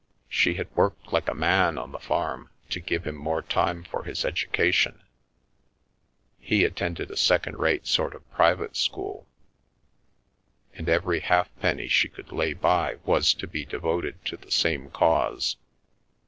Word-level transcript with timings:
She 0.29 0.55
had 0.55 0.75
worked 0.75 1.13
like 1.13 1.29
a 1.29 1.35
man 1.35 1.77
on 1.77 1.91
the 1.91 1.99
farm 1.99 2.49
to 2.71 2.79
give 2.79 3.05
him 3.05 3.15
more 3.15 3.43
time 3.43 3.83
for 3.83 4.03
his 4.03 4.21
educa 4.21 4.73
tion— 4.73 5.03
he 6.39 6.63
attended 6.65 7.11
a 7.11 7.15
second 7.15 7.59
rate 7.59 7.85
sort 7.85 8.15
of 8.15 8.27
private 8.31 8.75
school— 8.75 9.27
and 10.75 10.89
every 10.89 11.19
halfpenny 11.19 11.87
she 11.87 12.09
could 12.09 12.31
lay 12.31 12.53
by 12.53 12.95
was 13.05 13.31
to 13.35 13.45
de 13.45 13.63
devoted 13.63 14.25
to 14.25 14.37
the 14.37 14.49
same 14.49 14.89
cause. 14.89 15.57